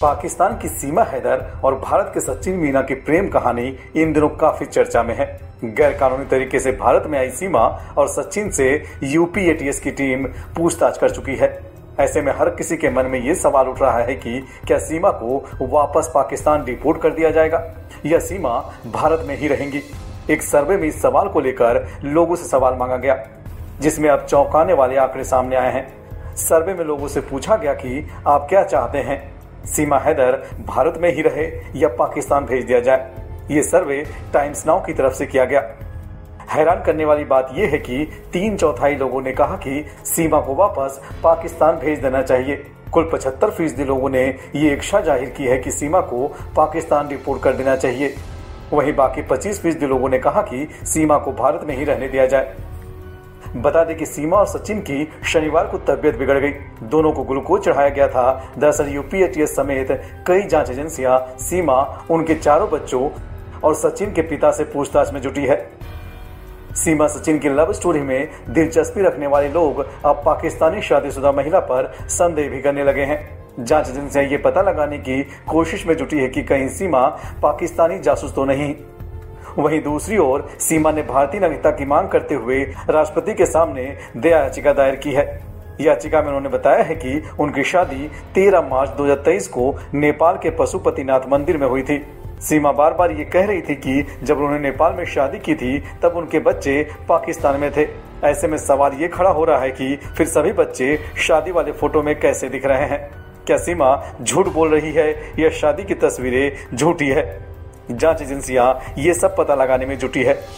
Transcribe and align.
पाकिस्तान 0.00 0.56
की 0.58 0.68
सीमा 0.68 1.02
हैदर 1.02 1.60
और 1.64 1.74
भारत 1.74 2.10
के 2.14 2.20
सचिन 2.20 2.56
मीना 2.56 2.80
की 2.82 2.94
प्रेम 2.94 3.28
कहानी 3.28 3.66
इन 3.96 4.12
दिनों 4.12 4.28
काफ़ी 4.30 4.66
चर्चा 4.66 5.02
में 5.02 5.14
है। 5.14 5.26
गैर 5.64 5.96
कानूनी 5.98 6.24
तरीके 6.24 6.58
से 6.58 6.72
भारत 6.72 7.04
में 7.06 7.18
आई 7.18 7.30
सीमा 7.30 7.60
और 7.98 8.08
सचिन 8.08 8.50
से 8.50 8.66
यूपी 9.02 9.44
एटीएस 9.50 9.80
की 9.80 9.90
टीम 9.90 10.26
पूछताछ 10.56 10.98
कर 10.98 11.10
चुकी 11.10 11.36
है। 11.36 11.48
ऐसे 12.00 12.22
में 12.22 12.32
हर 12.32 12.50
किसी 12.50 12.76
के 12.76 12.90
मन 12.90 13.06
में 13.06 13.18
ये 13.20 13.34
सवाल 13.34 13.68
उठ 13.68 13.80
रहा 13.82 13.98
है 13.98 14.14
कि 14.14 14.40
क्या 14.66 14.78
सीमा 14.78 15.10
को 15.12 15.38
वापस 15.62 16.10
पाकिस्तान 16.14 16.64
डिपोर्ट 16.64 17.00
कर 17.00 17.10
दिया 17.10 17.30
जाएगा 17.30 17.62
या 18.06 18.18
सीमा 18.18 18.58
भारत 18.86 19.24
में 19.28 19.36
ही 19.36 19.48
रहेंगी? 19.48 19.82
एक 20.30 20.42
सर्वे 20.42 20.76
में 20.76 20.88
इस 20.88 21.00
सवाल 21.02 21.28
को 21.28 21.40
लेकर 21.40 21.86
लोगों 22.04 22.36
से 22.36 22.44
सवाल 22.44 22.74
मांगा 22.74 22.96
गया, 22.96 23.16
जिसमें 23.80 24.08
अब 24.10 24.26
चौंकाने 24.26 24.72
वाले 24.72 24.96
आंकड़े 24.96 25.24
सामने 25.24 25.56
आए 25.56 25.72
हैं। 25.72 26.36
सर्वे 26.36 26.74
में 26.74 26.84
लोगों 26.84 27.08
से 27.08 27.20
पूछा 27.20 27.56
गया 27.56 27.74
कि 27.74 28.06
आप 28.26 28.46
क्या 28.48 28.62
चाहते 28.64 28.98
हैं? 28.98 29.35
सीमा 29.66 29.98
हैदर 29.98 30.42
भारत 30.66 30.98
में 31.00 31.12
ही 31.14 31.22
रहे 31.22 31.46
या 31.80 31.88
पाकिस्तान 31.98 32.44
भेज 32.46 32.64
दिया 32.64 32.80
जाए। 32.80 33.24
ये 33.50 33.62
सर्वे 33.62 34.04
टाइम्स 34.32 34.66
नाउ 34.66 34.84
की 34.84 34.92
तरफ़ 34.92 35.14
से 35.14 35.26
किया 35.26 35.44
गया। 35.44 35.60
हैरान 36.50 36.82
करने 36.82 37.04
वाली 37.04 37.24
बात 37.24 37.48
यह 37.54 37.68
है 37.68 37.78
कि 37.78 38.04
तीन 38.32 38.56
चौथाई 38.56 38.94
लोगों 38.94 39.20
ने 39.22 39.32
कहा 39.32 39.56
कि 39.56 39.84
सीमा 40.06 40.40
को 40.40 40.54
वापस 40.54 41.00
पाकिस्तान 41.24 41.76
भेज 41.76 41.98
देना 41.98 42.22
चाहिए। 42.22 42.64
कुल 42.92 43.08
पचहत्तर 43.12 43.50
फ़ीसदी 43.50 43.84
लोगों 43.84 44.10
ने 44.10 44.24
ये 44.56 44.72
इच्छा 44.72 45.00
ज़ाहिर 45.00 45.30
की 45.30 45.44
है 45.44 45.58
कि 45.58 45.70
सीमा 45.70 46.00
को 46.02 46.26
पाकिस्तान 46.56 47.08
रिपोर्ट 47.08 47.42
कर 47.42 47.52
देना 47.52 47.76
चाहिए। 47.76 48.14
वहीं 48.72 48.94
बाकी 48.96 49.22
25 49.22 49.60
फ़ीसदी 49.62 49.86
लोगों 49.86 50.08
ने 50.08 50.18
कहा 50.18 50.42
कि 50.42 50.68
सीमा 50.84 51.18
को 51.18 51.32
भारत 51.32 51.64
में 51.64 51.76
ही 51.76 51.84
रहने 51.84 52.08
दिया 52.08 52.26
जाए। 52.26 52.54
बता 53.56 53.84
दें 53.84 53.96
कि 53.96 54.06
सीमा 54.06 54.36
और 54.36 54.46
सचिन 54.46 54.80
की 54.80 55.08
शनिवार 55.24 55.66
को 55.66 55.78
तबियत 55.78 56.16
बिगड़ 56.16 56.38
गई। 56.38 56.50
दोनों 56.82 57.12
को 57.12 57.24
ग्लूकोज 57.24 57.64
चढ़ाया 57.64 57.88
गया 57.88 58.08
था। 58.08 58.52
दरअसल 58.58 58.88
यूपी 58.88 59.46
समेत 59.46 59.88
कई 60.26 60.42
जाँच 60.42 60.70
एजेंसियाँ 60.70 61.18
सीमा, 61.38 62.06
उनके 62.10 62.34
चारों 62.34 62.70
बच्चों 62.70 63.08
और 63.64 63.74
सचिन 63.74 64.12
के 64.12 64.22
पिता 64.22 64.50
से 64.50 64.64
पूछताछ 64.64 65.12
में 65.12 65.20
जुटी 65.20 65.44
है। 65.44 65.56
सीमा, 66.74 67.06
सचिन 67.06 67.38
की 67.38 67.48
लव 67.48 67.72
स्टोरी 67.72 68.00
में 68.00 68.28
दिलचस्पी 68.48 69.02
रखने 69.02 69.26
वाले 69.26 69.48
लोग 69.48 69.86
अब 70.04 70.22
पाकिस्तानी 70.26 70.82
शादीशुदा 70.82 71.32
महिला 71.32 71.60
पर 71.60 71.92
संदेह 72.08 72.50
भी 72.50 72.60
करने 72.62 72.84
लगे 72.84 73.02
हैं। 73.02 73.64
जाँच 73.64 73.88
एजेंसियाँ 73.90 74.24
ये 74.24 74.36
पता 74.36 74.62
लगाने 74.62 74.98
की 74.98 75.22
कोशिश 75.48 75.86
में 75.86 75.94
जुटी 75.96 76.18
है 76.18 76.28
कि 76.28 76.42
कहीं 76.42 76.68
सीमा 76.68 77.06
पाकिस्तानी 77.42 77.98
जासूस 77.98 78.34
तो 78.34 78.44
नहीं। 78.44 78.74
वहीं 79.58 79.82
दूसरी 79.82 80.18
ओर 80.18 80.48
सीमा 80.58 80.92
ने 80.92 81.02
भारतीय 81.02 81.40
नागरिकता 81.40 81.70
की 81.70 81.84
मांग 81.84 82.08
करते 82.08 82.34
हुए 82.34 82.64
राष्ट्रपति 82.90 83.34
के 83.34 83.46
सामने 83.46 83.96
दया 84.16 84.38
याचिका 84.38 84.72
दायर 84.72 84.96
की 84.96 85.12
है। 85.12 85.42
याचिका 85.80 86.20
में 86.20 86.26
उन्होंने 86.26 86.48
बताया 86.48 86.82
है 86.82 86.94
कि 86.94 87.22
उनकी 87.38 87.64
शादी 87.64 88.10
13 88.34 88.60
मार्च 88.60 88.90
2023 88.90 89.48
को 89.48 89.76
नेपाल 89.94 90.36
के 90.42 90.50
पशुपतिनाथ 90.50 91.20
मंदिर 91.32 91.56
में 91.56 91.66
हुई 91.66 91.82
थी। 91.82 92.06
सीमा 92.40 92.72
बार 92.72 92.94
बार 92.94 93.10
ये 93.10 93.24
कह 93.24 93.44
रही 93.44 93.62
थी 93.62 93.74
कि 93.74 94.06
जब 94.22 94.36
उन्होंने 94.36 94.58
नेपाल 94.58 94.92
में 94.92 95.04
शादी 95.04 95.38
की 95.38 95.54
थी, 95.54 95.84
तब 96.02 96.12
उनके 96.16 96.38
बच्चे 96.38 96.88
पाकिस्तान 97.08 97.60
में 97.60 97.72
थे। 97.76 97.88
ऐसे 98.24 98.48
में 98.48 98.58
सवाल 98.58 98.92
ये 98.92 99.08
खड़ा 99.08 99.30
हो 99.30 99.44
रहा 99.44 99.58
है 99.58 99.70
कि 99.70 100.00
फिर 100.16 100.26
सभी 100.26 100.52
बच्चे 100.52 100.98
शादी 101.16 101.50
वाले 101.50 101.72
फ़ोटो 101.72 102.02
में 102.02 102.20
कैसे 102.20 102.48
दिख 102.48 102.66
रहे 102.66 102.84
हैं? 102.84 103.10
क्या 103.46 103.56
सीमा 103.56 104.04
झूठ 104.22 104.46
बोल 104.46 104.68
रही 104.68 104.92
है 104.92 105.32
या 105.38 105.50
शादी 105.50 105.84
की 105.84 105.94
तस्वीरें 105.94 106.76
झूठी 106.76 107.08
है? 107.08 107.55
जाँच 107.90 108.22
एजेंसियाँ 108.22 108.94
ये 108.98 109.14
सब 109.14 109.36
पता 109.36 109.54
लगाने 109.54 109.86
में 109.86 109.98
जुटी 109.98 110.22
है। 110.22 110.48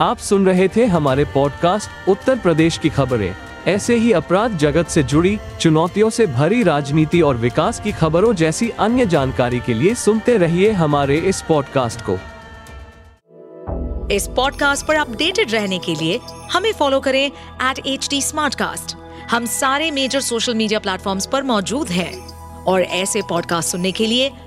आप 0.00 0.18
सुन 0.18 0.46
रहे 0.46 0.68
थे 0.68 0.84
हमारे 0.84 1.24
पॉडकास्ट 1.24 2.08
उत्तर 2.08 2.38
प्रदेश 2.38 2.78
की 2.78 2.88
खबरें। 2.88 3.36
ऐसे 3.66 3.94
ही 3.94 4.12
अपराध 4.12 4.56
जगत 4.58 4.86
से 4.86 5.02
जुड़ी 5.02 5.38
चुनौतियों 5.60 6.10
से 6.10 6.26
भरी 6.26 6.62
राजनीति 6.62 7.20
और 7.20 7.36
विकास 7.36 7.80
की 7.80 7.92
खबरों 7.92 8.34
जैसी 8.34 8.70
अन्य 8.70 9.06
जानकारी 9.06 9.60
के 9.60 9.74
लिए 9.74 9.94
सुनते 9.94 10.36
रहिए 10.36 10.70
हमारे 10.70 11.16
इस 11.16 11.42
पॉडकास्ट 11.42 12.00
को। 12.00 12.18
इस 14.14 14.26
पॉडकास्ट 14.26 14.86
पर 14.86 14.94
अपडेटेड 14.94 15.52
रहने 15.52 15.78
के 15.78 15.94
लिए 15.94 16.20
हमें 16.52 16.72
फॉलो 16.72 17.00
करें 17.00 17.26
एट 17.70 17.78
एच 17.86 18.08
डी 18.10 18.20
हम 19.30 19.46
सारे 19.46 19.90
मेजर 19.90 20.20
सोशल 20.20 20.54
मीडिया 20.54 20.78
प्लेटफॉर्म 20.78 21.20
पर 21.32 21.42
मौजूद 21.42 21.88
हैं। 21.88 22.36
और 22.64 22.82
ऐसे 22.82 23.22
पॉडकास्ट 23.28 23.68
सुनने 23.68 23.92
के 23.92 24.06
लिए 24.06 24.32